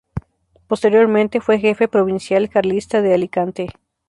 [0.65, 3.69] Posteriormente fue jefe provincial carlista de Alicante.